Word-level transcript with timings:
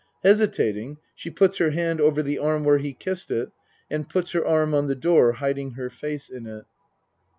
Hesitating 0.23 0.97
she 1.13 1.29
puts 1.29 1.59
her 1.59 1.69
hand 1.69 2.01
over 2.01 2.23
the 2.23 2.39
arm 2.39 2.63
where 2.63 2.79
he 2.79 2.91
kissed 2.91 3.29
it 3.29 3.51
and 3.87 4.09
puts 4.09 4.31
her 4.31 4.43
arm 4.43 4.73
on 4.73 4.87
the 4.87 4.95
door 4.95 5.33
hiding 5.33 5.73
her 5.73 5.91
face 5.91 6.27
in 6.27 6.47
it.) 6.47 6.65